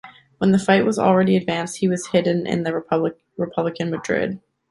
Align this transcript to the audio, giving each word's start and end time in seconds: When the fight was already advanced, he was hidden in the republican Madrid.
When 0.39 0.51
the 0.51 0.57
fight 0.57 0.83
was 0.83 0.97
already 0.97 1.37
advanced, 1.37 1.77
he 1.77 1.87
was 1.87 2.07
hidden 2.07 2.47
in 2.47 2.63
the 2.63 2.73
republican 2.73 3.91
Madrid. 3.91 4.39